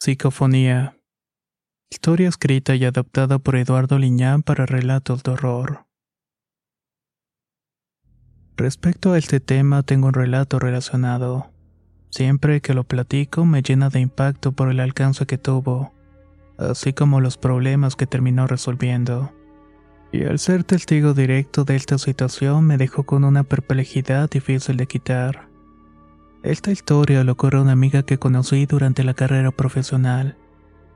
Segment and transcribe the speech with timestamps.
[0.00, 0.96] Psicofonía.
[1.90, 5.86] Historia escrita y adaptada por Eduardo Liñán para relatos de horror.
[8.56, 11.50] Respecto a este tema, tengo un relato relacionado.
[12.10, 15.92] Siempre que lo platico me llena de impacto por el alcance que tuvo,
[16.58, 19.32] así como los problemas que terminó resolviendo.
[20.12, 24.86] Y al ser testigo directo de esta situación me dejó con una perplejidad difícil de
[24.86, 25.47] quitar.
[26.42, 30.36] Esta historia le ocurrió a una amiga que conocí durante la carrera profesional.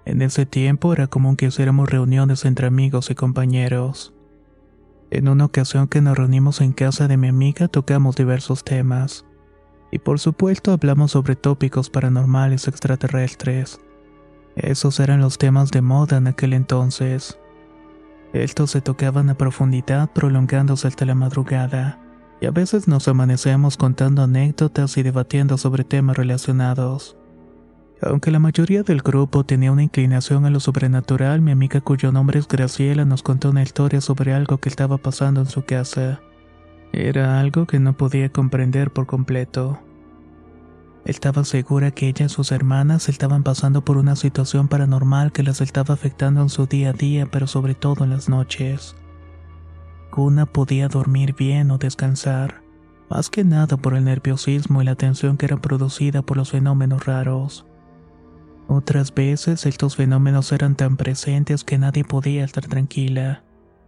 [0.04, 4.14] En ese tiempo era común que hiciéramos reuniones entre amigos y compañeros.
[5.10, 9.26] En una ocasión que nos reunimos en casa de mi amiga tocamos diversos temas.
[9.90, 13.80] Y por supuesto hablamos sobre tópicos paranormales extraterrestres.
[14.54, 17.38] Esos eran los temas de moda en aquel entonces.
[18.32, 21.98] Estos se tocaban a profundidad prolongándose hasta la madrugada,
[22.42, 27.16] y a veces nos amanecemos contando anécdotas y debatiendo sobre temas relacionados.
[28.02, 32.40] Aunque la mayoría del grupo tenía una inclinación a lo sobrenatural, mi amiga cuyo nombre
[32.40, 36.20] es Graciela nos contó una historia sobre algo que estaba pasando en su casa.
[36.92, 39.78] Era algo que no podía comprender por completo.
[41.04, 45.60] Estaba segura que ella y sus hermanas estaban pasando por una situación paranormal que las
[45.60, 48.96] estaba afectando en su día a día, pero sobre todo en las noches.
[50.12, 52.60] Kuna podía dormir bien o descansar,
[53.08, 57.06] más que nada por el nerviosismo y la tensión que era producida por los fenómenos
[57.06, 57.64] raros.
[58.68, 63.42] Otras veces estos fenómenos eran tan presentes que nadie podía estar tranquila,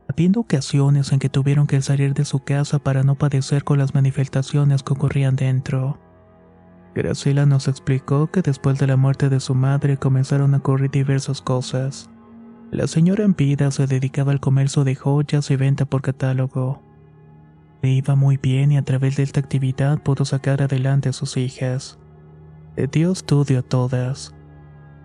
[0.09, 3.95] habiendo ocasiones en que tuvieron que salir de su casa para no padecer con las
[3.95, 6.01] manifestaciones que ocurrían dentro.
[6.95, 11.43] Graciela nos explicó que después de la muerte de su madre comenzaron a ocurrir diversas
[11.43, 12.09] cosas.
[12.71, 16.83] La señora en vida se dedicaba al comercio de joyas y venta por catálogo.
[17.83, 21.37] Le iba muy bien y a través de esta actividad pudo sacar adelante a sus
[21.37, 21.99] hijas.
[22.77, 24.35] Le dio estudio a todas.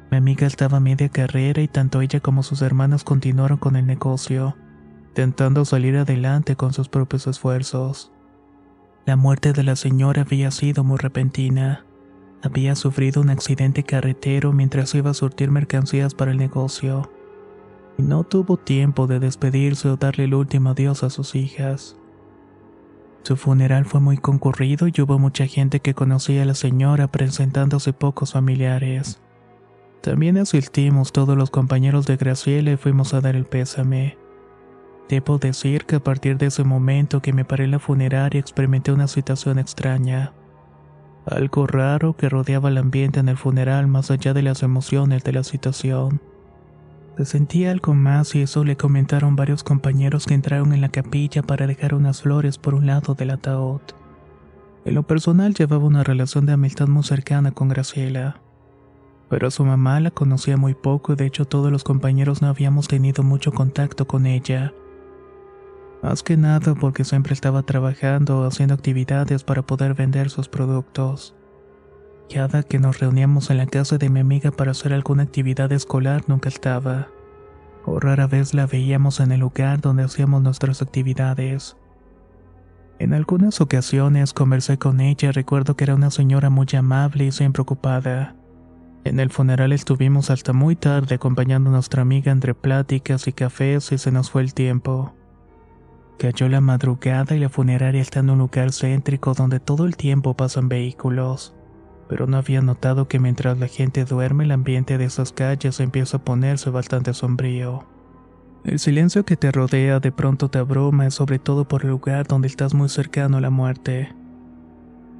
[0.09, 3.85] Mi amiga estaba a media carrera y tanto ella como sus hermanas continuaron con el
[3.85, 4.55] negocio,
[5.09, 8.11] intentando salir adelante con sus propios esfuerzos.
[9.05, 11.85] La muerte de la señora había sido muy repentina.
[12.41, 17.11] Había sufrido un accidente carretero mientras iba a surtir mercancías para el negocio.
[17.99, 21.97] Y no tuvo tiempo de despedirse o darle el último adiós a sus hijas.
[23.23, 27.91] Su funeral fue muy concurrido y hubo mucha gente que conocía a la señora presentándose
[27.91, 29.21] pocos familiares.
[29.99, 34.17] También asistimos todos los compañeros de Graciela y fuimos a dar el pésame.
[35.09, 38.93] Debo decir que a partir de ese momento que me paré en la funeraria experimenté
[38.93, 40.31] una situación extraña.
[41.25, 45.33] Algo raro que rodeaba el ambiente en el funeral más allá de las emociones de
[45.33, 46.21] la situación.
[47.19, 51.43] Se sentía algo más y eso le comentaron varios compañeros que entraron en la capilla
[51.43, 53.81] para dejar unas flores por un lado del ataúd.
[54.85, 58.39] En lo personal llevaba una relación de amistad muy cercana con Graciela.
[59.29, 62.87] Pero su mamá la conocía muy poco y de hecho todos los compañeros no habíamos
[62.87, 64.73] tenido mucho contacto con ella.
[66.01, 71.35] Más que nada porque siempre estaba trabajando o haciendo actividades para poder vender sus productos.
[72.31, 76.25] Cada que nos reuníamos en la casa de mi amiga para hacer alguna actividad escolar
[76.27, 77.07] nunca estaba.
[77.85, 81.75] O rara vez la veíamos en el lugar donde hacíamos nuestras actividades.
[82.99, 87.63] En algunas ocasiones conversé con ella recuerdo que era una señora muy amable y siempre
[87.63, 88.35] ocupada.
[89.05, 93.91] En el funeral estuvimos hasta muy tarde acompañando a nuestra amiga entre pláticas y cafés
[93.91, 95.15] y se nos fue el tiempo.
[96.19, 100.35] Cayó la madrugada y la funeraria está en un lugar céntrico donde todo el tiempo
[100.35, 101.55] pasan vehículos.
[102.09, 106.17] Pero no había notado que mientras la gente duerme el ambiente de esas calles empieza
[106.17, 107.85] a ponerse bastante sombrío.
[108.65, 112.47] El silencio que te rodea de pronto te abruma, sobre todo por el lugar donde
[112.47, 114.13] estás muy cercano a la muerte.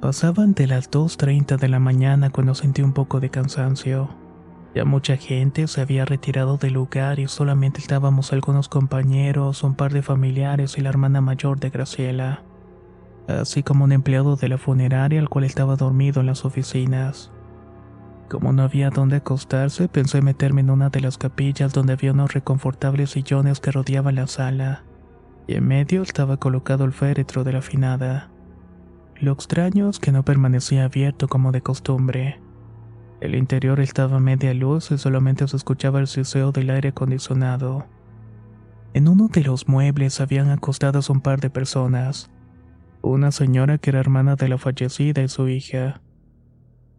[0.00, 4.10] Pasaban de las 2.30 de la mañana cuando sentí un poco de cansancio.
[4.74, 9.92] Ya mucha gente se había retirado del lugar y solamente estábamos algunos compañeros, un par
[9.92, 12.42] de familiares y la hermana mayor de Graciela,
[13.28, 17.30] así como un empleado de la funeraria al cual estaba dormido en las oficinas.
[18.28, 22.32] Como no había dónde acostarse, pensé meterme en una de las capillas donde había unos
[22.32, 24.84] reconfortables sillones que rodeaban la sala,
[25.48, 28.30] y en medio estaba colocado el féretro de la finada.
[29.16, 32.40] Lo extraño es que no permanecía abierto como de costumbre.
[33.20, 37.86] El interior estaba a media luz y solamente se escuchaba el siseo del aire acondicionado.
[38.94, 42.30] En uno de los muebles habían acostadas un par de personas.
[43.02, 46.02] Una señora que era hermana de la fallecida y su hija.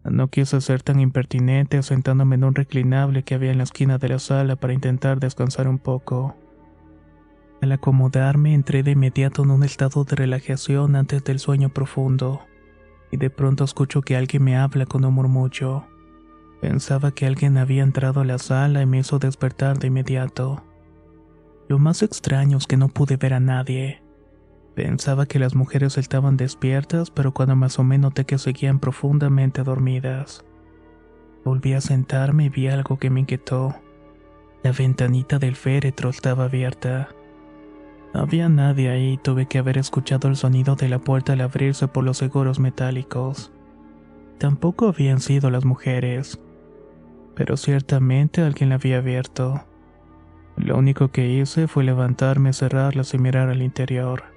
[0.03, 4.09] No quise ser tan impertinente sentándome en un reclinable que había en la esquina de
[4.09, 6.35] la sala para intentar descansar un poco.
[7.61, 12.41] Al acomodarme entré de inmediato en un estado de relajación antes del sueño profundo,
[13.11, 15.85] y de pronto escucho que alguien me habla con un murmullo.
[16.61, 20.63] Pensaba que alguien había entrado a la sala y me hizo despertar de inmediato.
[21.67, 24.01] Lo más extraño es que no pude ver a nadie.
[24.75, 30.45] Pensaba que las mujeres estaban despiertas, pero cuando me asomé noté que seguían profundamente dormidas.
[31.43, 33.75] Volví a sentarme y vi algo que me inquietó.
[34.63, 37.09] La ventanita del féretro estaba abierta.
[38.13, 41.41] No había nadie ahí y tuve que haber escuchado el sonido de la puerta al
[41.41, 43.51] abrirse por los seguros metálicos.
[44.37, 46.39] Tampoco habían sido las mujeres,
[47.35, 49.65] pero ciertamente alguien la había abierto.
[50.55, 54.30] Lo único que hice fue levantarme, cerrarlas y mirar al interior.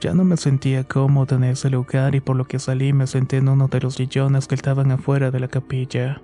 [0.00, 3.38] Ya no me sentía cómodo en ese lugar y por lo que salí me senté
[3.38, 6.20] en uno de los sillones que estaban afuera de la capilla.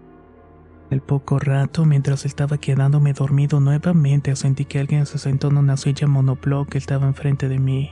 [0.90, 5.78] El poco rato, mientras estaba quedándome dormido nuevamente, sentí que alguien se sentó en una
[5.78, 7.90] silla monobloc que estaba enfrente de mí.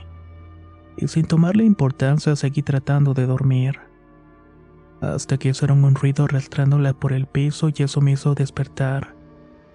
[0.97, 3.79] Y sin tomarle importancia seguí tratando de dormir.
[5.01, 9.15] Hasta que hicieron un ruido arrastrándola por el piso y eso me hizo despertar,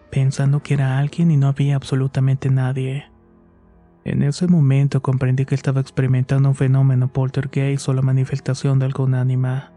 [0.08, 3.06] pensando que era alguien y no había absolutamente nadie.
[4.06, 9.14] En ese momento comprendí que estaba experimentando un fenómeno poltergeist o la manifestación de algún
[9.14, 9.72] ánima.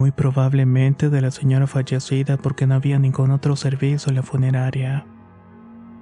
[0.00, 5.06] Muy probablemente de la señora fallecida porque no había ningún otro servicio en la funeraria.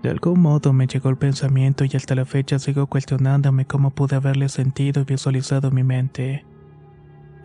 [0.02, 4.16] De algún modo me llegó el pensamiento y hasta la fecha sigo cuestionándome cómo pude
[4.16, 6.46] haberle sentido y visualizado mi mente.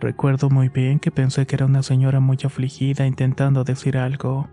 [0.00, 4.48] Recuerdo muy bien que pensé que era una señora muy afligida intentando decir algo.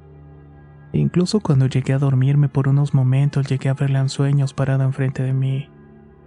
[0.94, 5.24] Incluso cuando llegué a dormirme por unos momentos llegué a verla en sueños parada enfrente
[5.24, 5.68] de mí,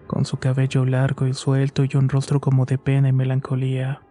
[0.08, 4.02] con su cabello largo y suelto y un rostro como de pena y melancolía.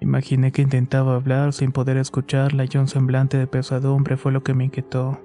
[0.00, 4.54] Imaginé que intentaba hablar sin poder escucharla y un semblante de pesadumbre fue lo que
[4.54, 5.20] me inquietó.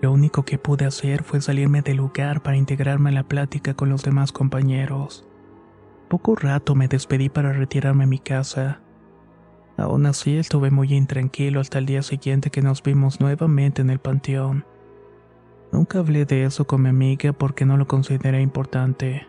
[0.00, 3.90] Lo único que pude hacer fue salirme del lugar para integrarme en la plática con
[3.90, 5.26] los demás compañeros.
[6.08, 8.80] Poco rato me despedí para retirarme a mi casa.
[9.76, 13.98] Aún así estuve muy intranquilo hasta el día siguiente que nos vimos nuevamente en el
[13.98, 14.64] panteón.
[15.72, 19.26] Nunca hablé de eso con mi amiga porque no lo consideré importante.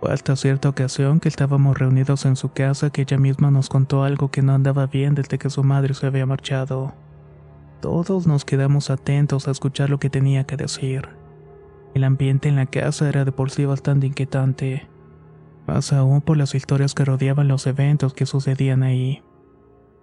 [0.00, 4.04] Fue hasta cierta ocasión que estábamos reunidos en su casa que ella misma nos contó
[4.04, 6.94] algo que no andaba bien desde que su madre se había marchado.
[7.80, 11.08] Todos nos quedamos atentos a escuchar lo que tenía que decir.
[11.94, 14.88] El ambiente en la casa era de por sí bastante inquietante,
[15.66, 19.22] más aún por las historias que rodeaban los eventos que sucedían ahí.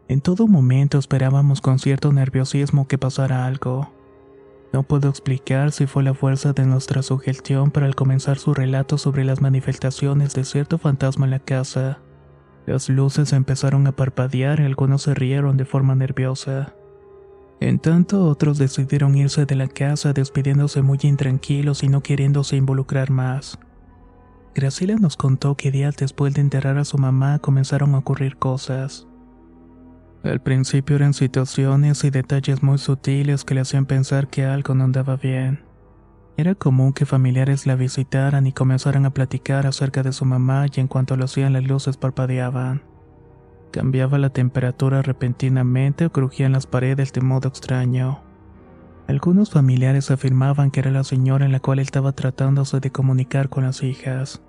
[0.09, 3.91] En todo momento esperábamos con cierto nerviosismo que pasara algo.
[4.73, 8.97] No puedo explicar si fue la fuerza de nuestra sugestión, pero al comenzar su relato
[8.97, 11.99] sobre las manifestaciones de cierto fantasma en la casa,
[12.65, 16.73] las luces empezaron a parpadear y algunos se rieron de forma nerviosa.
[17.59, 23.11] En tanto, otros decidieron irse de la casa despidiéndose muy intranquilos y no queriéndose involucrar
[23.11, 23.59] más.
[24.55, 29.08] Graciela nos contó que días después de enterrar a su mamá comenzaron a ocurrir cosas.
[30.23, 34.83] Al principio eran situaciones y detalles muy sutiles que le hacían pensar que algo no
[34.83, 35.63] andaba bien.
[36.35, 40.79] Era común que familiares la visitaran y comenzaran a platicar acerca de su mamá y
[40.81, 42.83] en cuanto lo hacían las luces parpadeaban.
[43.71, 48.21] Cambiaba la temperatura repentinamente o crujían las paredes de modo extraño.
[49.07, 53.63] Algunos familiares afirmaban que era la señora en la cual estaba tratándose de comunicar con
[53.63, 54.41] las hijas.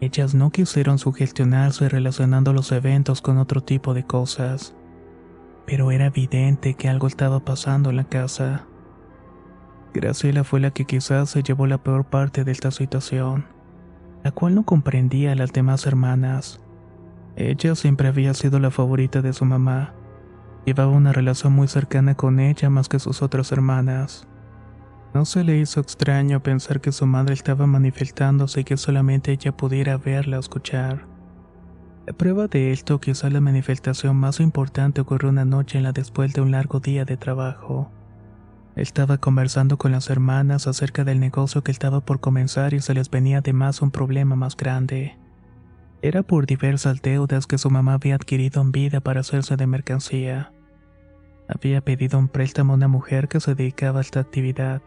[0.00, 4.74] Ellas no quisieron sugestionarse relacionando los eventos con otro tipo de cosas
[5.68, 8.64] pero era evidente que algo estaba pasando en la casa.
[9.92, 13.44] Graciela fue la que quizás se llevó la peor parte de esta situación,
[14.24, 16.58] la cual no comprendía a las demás hermanas.
[17.36, 19.92] Ella siempre había sido la favorita de su mamá.
[20.64, 24.26] Llevaba una relación muy cercana con ella más que sus otras hermanas.
[25.12, 29.54] No se le hizo extraño pensar que su madre estaba manifestándose y que solamente ella
[29.54, 31.17] pudiera verla o escuchar.
[32.16, 36.40] Prueba de esto, quizá la manifestación más importante ocurrió una noche en la después de
[36.40, 37.90] un largo día de trabajo.
[38.76, 43.10] Estaba conversando con las hermanas acerca del negocio que estaba por comenzar y se les
[43.10, 45.18] venía además un problema más grande.
[46.00, 50.52] Era por diversas deudas que su mamá había adquirido en vida para hacerse de mercancía.
[51.48, 54.80] Había pedido un préstamo a una mujer que se dedicaba a esta actividad,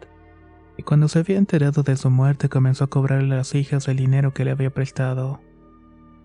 [0.78, 3.98] y cuando se había enterado de su muerte comenzó a cobrarle a las hijas el
[3.98, 5.42] dinero que le había prestado.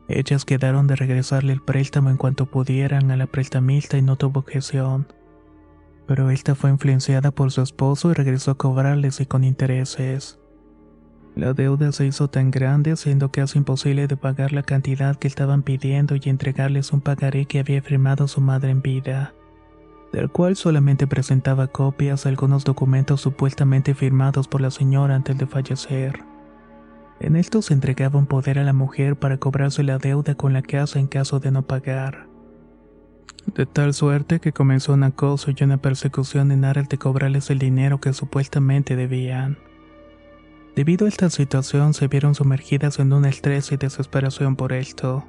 [0.08, 4.40] Ellas quedaron de regresarle el préstamo en cuanto pudieran a la prestamista y no tuvo
[4.40, 5.08] objeción.
[6.06, 10.38] Pero esta fue influenciada por su esposo y regresó a cobrarles y con intereses.
[11.34, 15.62] La deuda se hizo tan grande, siendo casi imposible de pagar la cantidad que estaban
[15.62, 19.34] pidiendo y entregarles un pagaré que había firmado su madre en vida,
[20.12, 25.46] del cual solamente presentaba copias de algunos documentos supuestamente firmados por la señora antes de
[25.46, 26.35] fallecer.
[27.20, 30.62] En esto se entregaba un poder a la mujer para cobrarse la deuda con la
[30.62, 32.26] casa en caso de no pagar.
[33.54, 37.58] De tal suerte que comenzó un acoso y una persecución en aras de cobrarles el
[37.58, 39.56] dinero que supuestamente debían.
[40.74, 45.24] Debido a esta situación se vieron sumergidas en un estrés y desesperación por esto.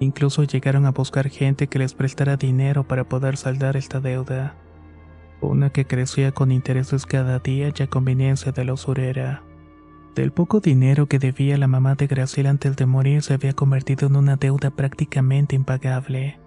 [0.00, 4.56] Incluso llegaron a buscar gente que les prestara dinero para poder saldar esta deuda,
[5.40, 9.47] una que crecía con intereses cada día y a conveniencia de la usurera.
[10.18, 14.08] Del poco dinero que debía la mamá de Graciela antes de morir se había convertido
[14.08, 16.40] en una deuda prácticamente impagable.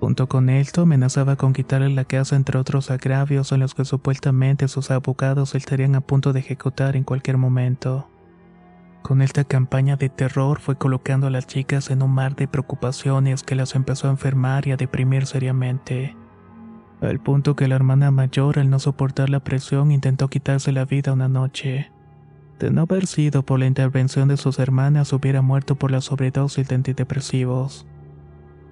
[0.00, 4.66] Junto con esto amenazaba con quitarle la casa entre otros agravios en los que supuestamente
[4.66, 8.10] sus abogados estarían a punto de ejecutar en cualquier momento.
[9.02, 13.44] Con esta campaña de terror fue colocando a las chicas en un mar de preocupaciones
[13.44, 16.16] que las empezó a enfermar y a deprimir seriamente.
[17.00, 21.12] Al punto que la hermana mayor, al no soportar la presión, intentó quitarse la vida
[21.12, 21.91] una noche.
[22.62, 26.68] De no haber sido por la intervención de sus hermanas, hubiera muerto por la sobredosis
[26.68, 27.88] de antidepresivos.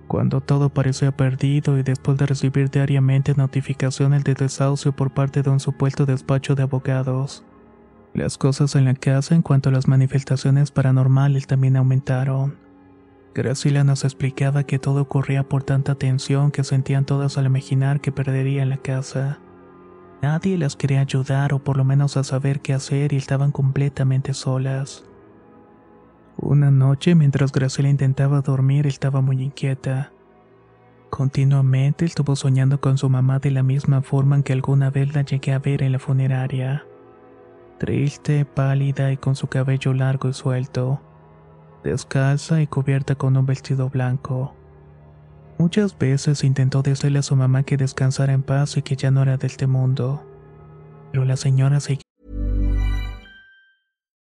[0.06, 5.50] Cuando todo parecía perdido y después de recibir diariamente notificaciones de desahucio por parte de
[5.50, 7.44] un supuesto despacho de abogados,
[8.14, 12.59] las cosas en la casa en cuanto a las manifestaciones paranormales también aumentaron.
[13.35, 18.12] Graciela nos explicaba que todo ocurría por tanta tensión que sentían todas al imaginar que
[18.12, 19.40] perderían la casa.
[20.23, 24.35] Nadie las quería ayudar o por lo menos a saber qué hacer y estaban completamente
[24.35, 25.05] solas.
[26.37, 30.12] Una noche, mientras Graciela intentaba dormir, estaba muy inquieta.
[31.11, 35.23] Continuamente estuvo soñando con su mamá de la misma forma en que alguna vez la
[35.23, 36.85] llegué a ver en la funeraria.
[37.79, 41.00] Triste, pálida y con su cabello largo y suelto,
[41.83, 44.55] descalza y cubierta con un vestido blanco.
[45.61, 49.21] Muchas veces intentó decirle a su mamá que descansara en paz y que ya no
[49.21, 50.25] era de este mundo.
[51.12, 52.00] Pero la señora seguía.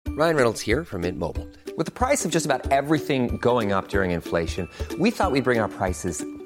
[0.07, 1.47] Ryan Reynolds here from Mint Mobile.
[1.77, 5.61] With the price of just about everything going up during inflation, we thought we'd bring
[5.61, 6.25] our prices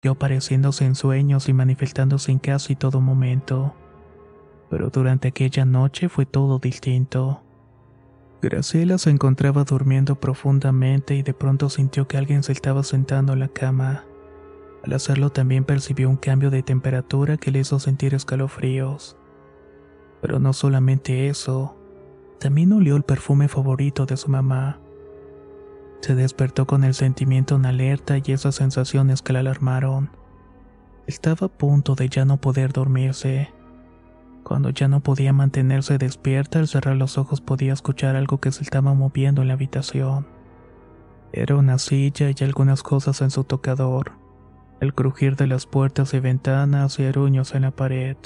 [0.00, 0.10] today.
[0.10, 3.74] apareciéndose en sueños y manifestándose en casi todo momento.
[4.70, 7.42] Pero durante aquella noche fue todo distinto.
[8.40, 13.40] Graciela se encontraba durmiendo profundamente y de pronto sintió que alguien se estaba sentando en
[13.40, 14.04] la cama.
[14.84, 19.16] Al hacerlo también percibió un cambio de temperatura que le hizo sentir escalofríos.
[20.20, 21.76] Pero no solamente eso,
[22.38, 24.78] también olió el perfume favorito de su mamá.
[26.00, 30.10] Se despertó con el sentimiento en alerta y esas sensaciones que la alarmaron.
[31.06, 33.50] Estaba a punto de ya no poder dormirse.
[34.44, 38.62] Cuando ya no podía mantenerse despierta, al cerrar los ojos podía escuchar algo que se
[38.62, 40.26] estaba moviendo en la habitación.
[41.32, 44.12] Era una silla y algunas cosas en su tocador,
[44.80, 48.16] el crujir de las puertas y ventanas y aruños en la pared.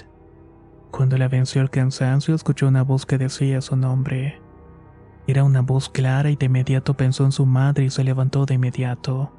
[0.90, 4.41] Cuando la venció el cansancio, escuchó una voz que decía su nombre.
[5.26, 8.54] Era una voz clara y de inmediato pensó en su madre y se levantó de
[8.54, 9.32] inmediato.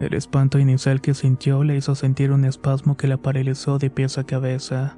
[0.00, 4.18] El espanto inicial que sintió le hizo sentir un espasmo que la paralizó de pies
[4.18, 4.96] a cabeza.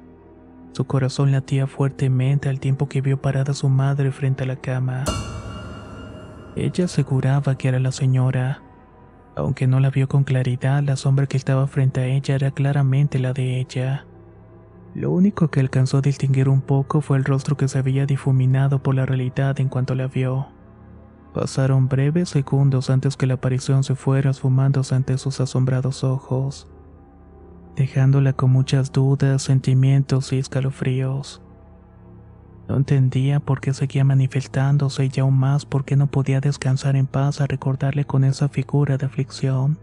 [0.71, 4.55] Su corazón latía fuertemente al tiempo que vio parada a su madre frente a la
[4.55, 5.03] cama.
[6.55, 8.61] Ella aseguraba que era la señora.
[9.35, 13.19] Aunque no la vio con claridad, la sombra que estaba frente a ella era claramente
[13.19, 14.05] la de ella.
[14.95, 18.81] Lo único que alcanzó a distinguir un poco fue el rostro que se había difuminado
[18.81, 20.47] por la realidad en cuanto la vio.
[21.33, 26.69] Pasaron breves segundos antes que la aparición se fuera esfumándose ante sus asombrados ojos.
[27.75, 31.41] dejándola con muchas dudas, sentimientos y escalofríos.
[32.69, 37.05] No entendía por qué seguía manifestándose y aún más por qué no podía descansar en
[37.05, 39.77] paz a recordarle con esa figura de aflicción.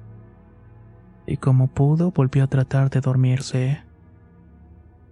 [1.26, 3.82] Y como pudo, volvió a tratar de dormirse.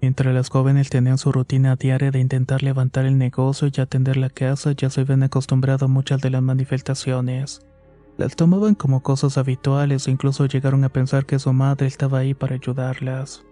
[0.01, 4.31] Mientras las jóvenes tenían su rutina diaria de intentar levantar el negocio y atender la
[4.31, 7.67] casa, ya se habían acostumbrado a muchas de las manifestaciones.
[8.17, 12.35] Las tomaban como cosas habituales e incluso llegaron a pensar que su madre estaba ahí
[12.35, 13.45] para ayudarlas.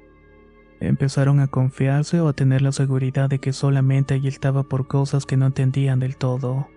[0.80, 5.26] Empezaron a confiarse o a tener la seguridad de que solamente ella estaba por cosas
[5.26, 6.68] que no entendían del todo.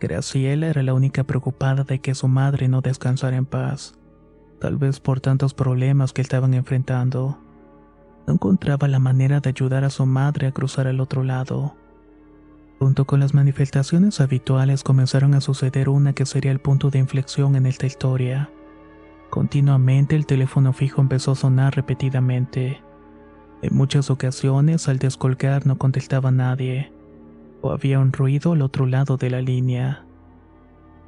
[0.00, 3.98] Graciela era la única preocupada de que su madre no descansara en paz,
[4.60, 7.38] tal vez por tantos problemas que estaban enfrentando.
[8.26, 11.76] No encontraba la manera de ayudar a su madre a cruzar al otro lado.
[12.78, 17.56] Junto con las manifestaciones habituales comenzaron a suceder una que sería el punto de inflexión
[17.56, 18.50] en esta historia.
[19.30, 22.82] Continuamente el teléfono fijo empezó a sonar repetidamente.
[23.62, 26.92] En muchas ocasiones al descolgar no contestaba nadie,
[27.62, 30.04] o había un ruido al otro lado de la línea.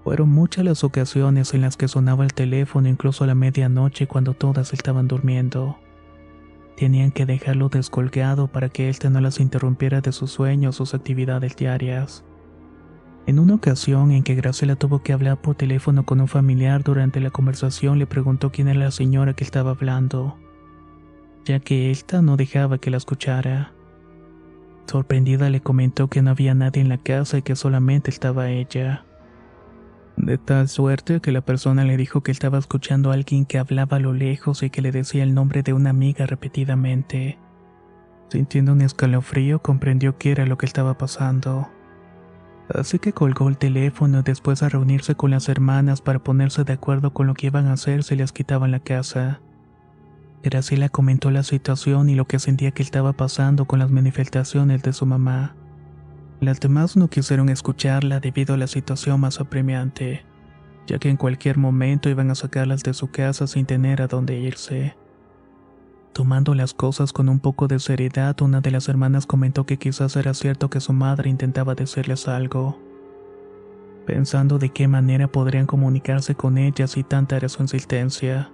[0.04, 4.32] Fueron muchas las ocasiones en las que sonaba el teléfono incluso a la medianoche cuando
[4.32, 5.78] todas estaban durmiendo.
[6.78, 10.94] Tenían que dejarlo descolgado para que éste no las interrumpiera de sus sueños o sus
[10.94, 12.24] actividades diarias.
[13.26, 17.20] En una ocasión en que Graciela tuvo que hablar por teléfono con un familiar durante
[17.20, 20.38] la conversación le preguntó quién era la señora que estaba hablando
[21.48, 23.72] ya que ésta no dejaba que la escuchara.
[24.86, 29.06] Sorprendida le comentó que no había nadie en la casa y que solamente estaba ella.
[30.18, 33.98] De tal suerte que la persona le dijo que estaba escuchando a alguien que hablaba
[33.98, 37.38] a lo lejos y que le decía el nombre de una amiga repetidamente.
[38.28, 41.68] Sintiendo un escalofrío comprendió qué era lo que estaba pasando.
[42.68, 47.14] Así que colgó el teléfono después a reunirse con las hermanas para ponerse de acuerdo
[47.14, 49.40] con lo que iban a hacer si les quitaban la casa.
[50.42, 54.92] Graciela comentó la situación y lo que sentía que estaba pasando con las manifestaciones de
[54.92, 55.54] su mamá.
[56.40, 60.24] Las demás no quisieron escucharla debido a la situación más apremiante,
[60.86, 64.38] ya que en cualquier momento iban a sacarlas de su casa sin tener a dónde
[64.38, 64.96] irse.
[66.12, 70.16] Tomando las cosas con un poco de seriedad, una de las hermanas comentó que quizás
[70.16, 72.78] era cierto que su madre intentaba decirles algo.
[74.06, 78.50] Pensando de qué manera podrían comunicarse con ella si tanta era su insistencia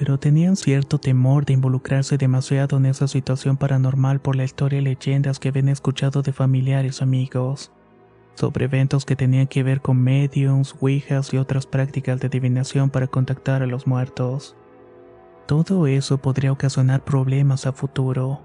[0.00, 4.82] pero tenían cierto temor de involucrarse demasiado en esa situación paranormal por la historia y
[4.82, 7.70] leyendas que habían escuchado de familiares amigos,
[8.34, 13.08] sobre eventos que tenían que ver con mediums, ouijas y otras prácticas de adivinación para
[13.08, 14.56] contactar a los muertos.
[15.44, 18.40] Todo eso podría ocasionar problemas a futuro.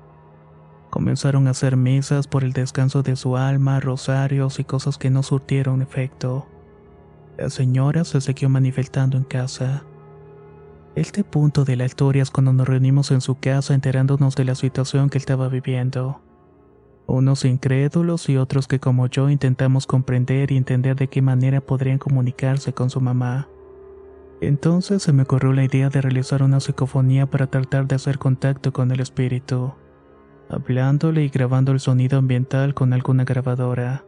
[0.90, 5.24] Comenzaron a hacer mesas por el descanso de su alma, rosarios y cosas que no
[5.24, 6.48] surtieron efecto.
[7.38, 9.86] La señora se siguió manifestando en casa.
[10.96, 14.56] Este punto de la historia es cuando nos reunimos en su casa enterándonos de la
[14.56, 16.22] situación que estaba viviendo.
[17.06, 21.98] Unos incrédulos y otros que como yo intentamos comprender y entender de qué manera podrían
[21.98, 23.50] comunicarse con su mamá.
[24.40, 28.72] Entonces se me ocurrió la idea de realizar una psicofonía para tratar de hacer contacto
[28.72, 29.74] con el espíritu,
[30.50, 34.06] hablándole y grabando el sonido ambiental con alguna grabadora.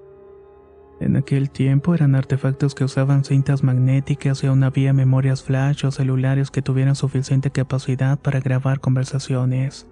[0.99, 5.91] En aquel tiempo eran artefactos que usaban cintas magnéticas y aún había memorias flash o
[5.91, 9.87] celulares que tuvieran suficiente capacidad para grabar conversaciones.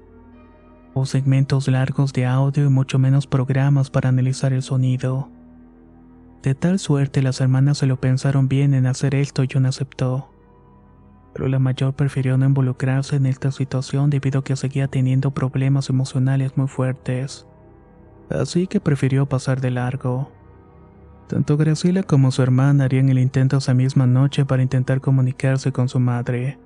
[0.95, 5.29] O segmentos largos de audio y mucho menos programas para analizar el sonido.
[6.41, 10.29] De tal suerte las hermanas se lo pensaron bien en hacer esto y uno aceptó.
[11.33, 15.89] Pero la mayor prefirió no involucrarse en esta situación debido a que seguía teniendo problemas
[15.89, 17.45] emocionales muy fuertes.
[18.29, 20.31] Así que prefirió pasar de largo.
[21.27, 25.89] Tanto Graciela como su hermana harían el intento esa misma noche para intentar comunicarse con
[25.89, 26.59] su madre.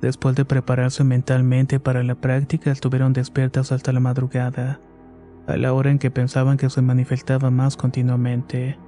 [0.00, 4.80] Después de prepararse mentalmente para la práctica, estuvieron despiertas hasta la madrugada,
[5.46, 8.78] a la hora en que pensaban que se manifestaba más continuamente.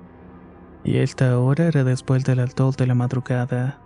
[0.83, 3.79] Y esta hora era después de las de la madrugada.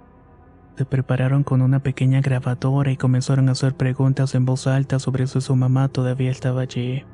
[0.77, 5.27] Se prepararon con una pequeña grabadora y comenzaron a hacer preguntas en voz alta sobre
[5.27, 7.05] si su mamá todavía estaba allí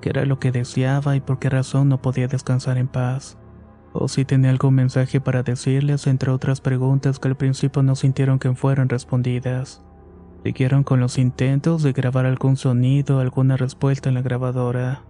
[0.00, 3.38] qué era lo que deseaba y por qué razón no podía descansar en paz,
[3.92, 8.38] o si tenía algún mensaje para decirles, entre otras preguntas que al principio no sintieron
[8.38, 9.82] que fueran respondidas.
[10.44, 15.02] Siguieron con los intentos de grabar algún sonido alguna respuesta en la grabadora.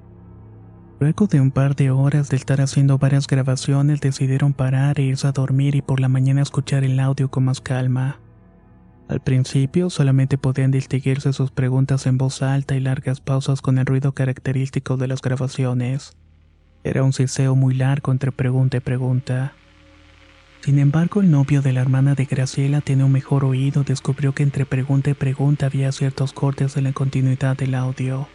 [0.99, 5.27] Luego de un par de horas de estar haciendo varias grabaciones decidieron parar e irse
[5.27, 8.19] a dormir y por la mañana escuchar el audio con más calma.
[9.09, 13.87] Al principio solamente podían distinguirse sus preguntas en voz alta y largas pausas con el
[13.87, 16.17] ruido característico de las grabaciones.
[16.83, 19.53] Era un siseo muy largo entre pregunta y pregunta.
[20.63, 24.43] Sin embargo, el novio de la hermana de Graciela tiene un mejor oído, descubrió que
[24.43, 28.27] entre pregunta y pregunta había ciertos cortes en la continuidad del audio.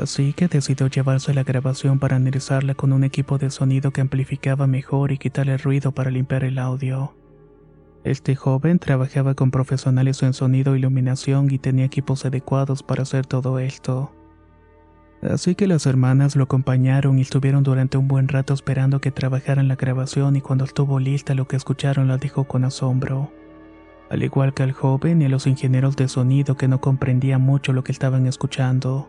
[0.00, 4.66] Así que decidió llevarse la grabación para analizarla con un equipo de sonido que amplificaba
[4.66, 7.14] mejor y quitarle el ruido para limpiar el audio.
[8.04, 13.24] Este joven trabajaba con profesionales en sonido e iluminación y tenía equipos adecuados para hacer
[13.24, 14.12] todo esto.
[15.22, 19.68] Así que las hermanas lo acompañaron y estuvieron durante un buen rato esperando que trabajaran
[19.68, 23.32] la grabación y cuando estuvo lista lo que escucharon la dijo con asombro.
[24.10, 27.72] Al igual que al joven y a los ingenieros de sonido que no comprendían mucho
[27.72, 29.08] lo que estaban escuchando.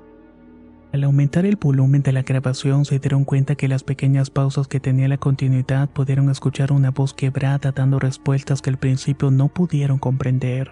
[0.95, 4.79] Al aumentar el volumen de la grabación se dieron cuenta que las pequeñas pausas que
[4.79, 9.97] tenía la continuidad pudieron escuchar una voz quebrada dando respuestas que al principio no pudieron
[9.97, 10.71] comprender.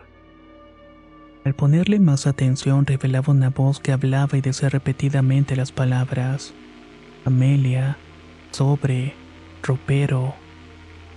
[1.44, 6.54] Al ponerle más atención revelaba una voz que hablaba y decía repetidamente las palabras
[7.26, 7.98] Amelia,
[8.52, 9.16] sobre,
[9.62, 10.36] ropero.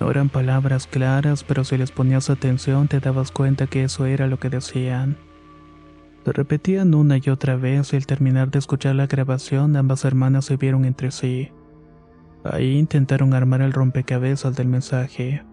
[0.01, 4.27] No eran palabras claras, pero si les ponías atención te dabas cuenta que eso era
[4.27, 5.17] lo que decían.
[6.33, 10.57] Repetían una y otra vez y al terminar de escuchar la grabación ambas hermanas se
[10.57, 11.53] vieron entre sí.
[12.43, 15.45] Ahí intentaron armar el rompecabezas del mensaje.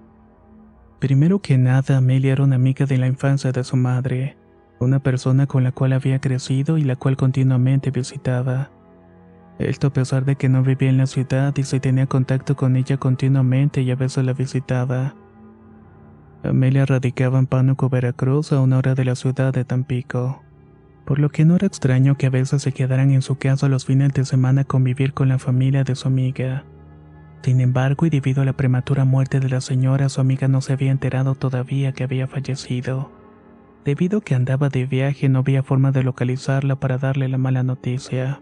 [0.99, 4.35] Primero que nada, Amelia era una amiga de la infancia de su madre,
[4.79, 8.71] una persona con la cual había crecido y la cual continuamente visitaba.
[9.59, 12.77] Esto a pesar de que no vivía en la ciudad y se tenía contacto con
[12.77, 15.13] ella continuamente y a veces la visitaba.
[16.43, 20.41] Amelia radicaba en Pánuco, Veracruz, a una hora de la ciudad de Tampico
[21.05, 23.85] por lo que no era extraño que a veces se quedaran en su casa los
[23.85, 26.63] fines de semana a convivir con la familia de su amiga.
[27.43, 30.73] Sin embargo, y debido a la prematura muerte de la señora, su amiga no se
[30.73, 33.11] había enterado todavía que había fallecido.
[33.83, 37.63] Debido a que andaba de viaje, no había forma de localizarla para darle la mala
[37.63, 38.39] noticia.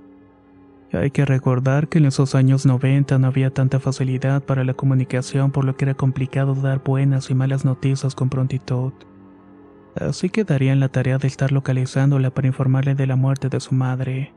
[0.93, 5.49] Hay que recordar que en esos años 90 no había tanta facilidad para la comunicación,
[5.49, 8.93] por lo que era complicado dar buenas y malas noticias con prontitud
[9.95, 13.75] así que darían la tarea de estar localizándola para informarle de la muerte de su
[13.75, 14.33] madre.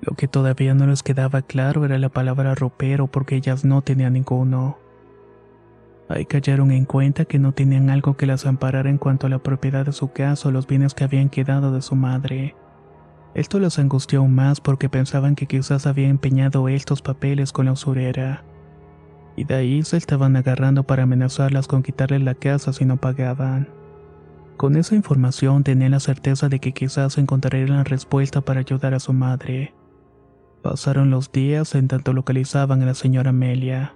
[0.00, 4.12] Lo que todavía no les quedaba claro era la palabra ropero porque ellas no tenían
[4.12, 4.78] ninguno.
[6.08, 9.40] Ahí cayeron en cuenta que no tenían algo que las amparara en cuanto a la
[9.40, 12.54] propiedad de su casa o los bienes que habían quedado de su madre.
[13.34, 17.72] Esto las angustió aún más porque pensaban que quizás había empeñado estos papeles con la
[17.72, 18.42] usurera.
[19.36, 23.68] Y de ahí se estaban agarrando para amenazarlas con quitarle la casa si no pagaban.
[24.58, 28.98] Con esa información tenía la certeza de que quizás encontrarían la respuesta para ayudar a
[28.98, 29.72] su madre.
[30.62, 33.94] Pasaron los días en tanto localizaban a la señora Amelia.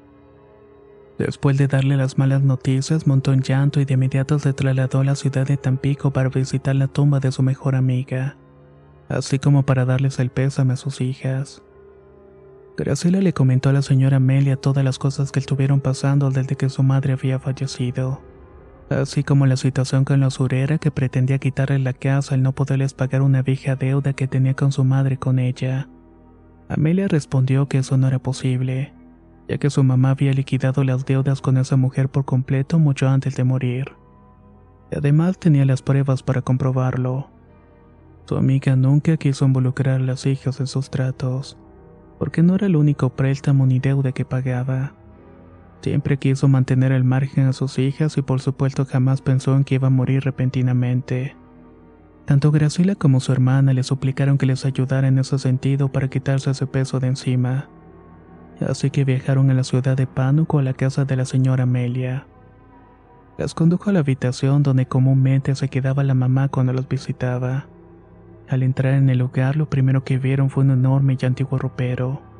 [1.18, 5.04] Después de darle las malas noticias, montó en llanto y de inmediato se trasladó a
[5.04, 8.36] la ciudad de Tampico para visitar la tumba de su mejor amiga,
[9.08, 11.60] así como para darles el pésame a sus hijas.
[12.76, 16.68] Graciela le comentó a la señora Amelia todas las cosas que estuvieron pasando desde que
[16.68, 18.20] su madre había fallecido
[18.90, 22.94] así como la situación con la usurera que pretendía quitarle la casa al no poderles
[22.94, 25.88] pagar una vieja deuda que tenía con su madre con ella.
[26.68, 28.92] Amelia respondió que eso no era posible,
[29.48, 33.36] ya que su mamá había liquidado las deudas con esa mujer por completo mucho antes
[33.36, 33.92] de morir.
[34.90, 37.28] Y además tenía las pruebas para comprobarlo.
[38.24, 41.58] Su amiga nunca quiso involucrar a las hijas en sus tratos,
[42.18, 44.94] porque no era el único préstamo ni deuda que pagaba.
[45.82, 49.74] Siempre quiso mantener al margen a sus hijas y por supuesto jamás pensó en que
[49.74, 51.34] iba a morir repentinamente.
[52.24, 56.52] Tanto Graciela como su hermana le suplicaron que les ayudara en ese sentido para quitarse
[56.52, 57.68] ese peso de encima.
[58.60, 62.28] Así que viajaron a la ciudad de Pánuco a la casa de la señora Amelia.
[63.36, 67.66] Las condujo a la habitación donde comúnmente se quedaba la mamá cuando los visitaba.
[68.48, 72.31] Al entrar en el lugar, lo primero que vieron fue un enorme y antiguo ropero.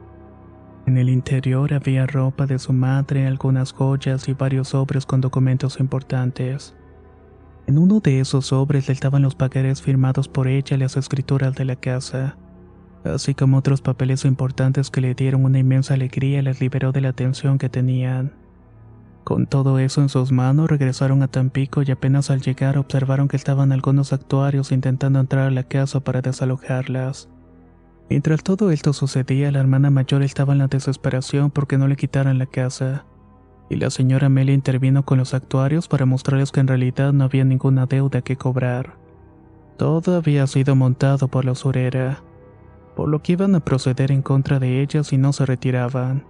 [0.87, 5.79] En el interior había ropa de su madre, algunas joyas y varios sobres con documentos
[5.79, 6.75] importantes.
[7.69, 11.65] En uno de esos sobres estaban los pagarés firmados por ella y las escrituras de
[11.65, 12.37] la casa,
[13.05, 17.01] así como otros papeles importantes que le dieron una inmensa alegría y les liberó de
[17.01, 18.33] la tensión que tenían.
[19.23, 23.37] Con todo eso en sus manos regresaron a Tampico y apenas al llegar observaron que
[23.37, 27.29] estaban algunos actuarios intentando entrar a la casa para desalojarlas.
[28.09, 32.39] Mientras todo esto sucedía, la hermana mayor estaba en la desesperación porque no le quitaran
[32.39, 33.07] la casa,
[33.71, 37.45] y la señora Amelia intervino con los actuarios para mostrarles que en realidad no había
[37.45, 38.97] ninguna deuda que cobrar.
[39.79, 42.23] Todo había sido montado por la usurera,
[42.95, 46.27] por lo que iban a proceder en contra de ellas si no se retiraban.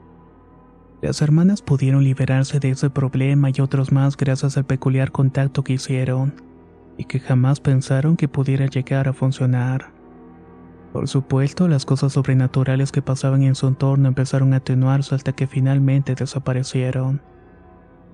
[1.00, 5.72] Las hermanas pudieron liberarse de ese problema y otros más gracias al peculiar contacto que
[5.72, 6.34] hicieron,
[6.96, 9.90] y que jamás pensaron que pudiera llegar a funcionar.
[10.92, 15.46] Por supuesto, las cosas sobrenaturales que pasaban en su entorno empezaron a atenuarse hasta que
[15.46, 17.22] finalmente desaparecieron.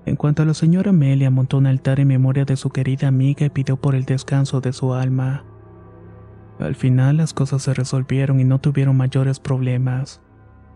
[0.05, 3.45] En cuanto a la señora Amelia, montó un altar en memoria de su querida amiga
[3.45, 5.43] y pidió por el descanso de su alma.
[6.57, 10.21] Al final las cosas se resolvieron y no tuvieron mayores problemas.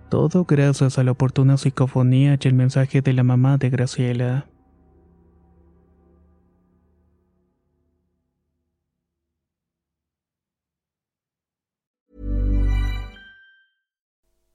[0.10, 4.53] Todo gracias a la oportuna psicofonía y el mensaje de la mamá de Graciela.